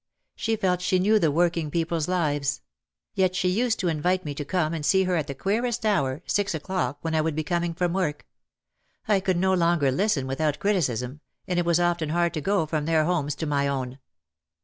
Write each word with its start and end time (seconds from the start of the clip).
She 0.35 0.55
felt 0.55 0.81
she 0.81 0.97
knew 0.97 1.19
the 1.19 1.29
working 1.29 1.69
people's 1.69 2.07
lives. 2.07 2.63
Yet 3.13 3.35
she 3.35 3.49
used 3.49 3.77
to 3.81 3.87
invite 3.87 4.25
me 4.25 4.33
to 4.33 4.43
come 4.43 4.73
and 4.73 4.83
see 4.83 5.03
her 5.03 5.15
at 5.15 5.27
the 5.27 5.35
queerest 5.35 5.85
hour, 5.85 6.23
six 6.25 6.55
o'clock, 6.55 6.97
when 7.01 7.13
I 7.13 7.21
would 7.21 7.35
be 7.35 7.43
coming 7.43 7.75
from 7.75 7.93
work. 7.93 8.25
I 9.07 9.19
could 9.19 9.37
no 9.37 9.53
longer 9.53 9.91
listen 9.91 10.25
without 10.25 10.57
criticism, 10.57 11.21
and 11.47 11.59
it 11.59 11.65
was 11.65 11.79
often 11.79 12.09
hard 12.09 12.33
to 12.33 12.41
go 12.41 12.65
from 12.65 12.85
their 12.85 13.05
homes 13.05 13.35
to 13.35 13.45
my 13.45 13.67
own. 13.67 13.99